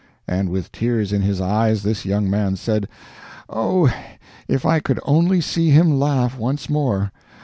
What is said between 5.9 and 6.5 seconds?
laugh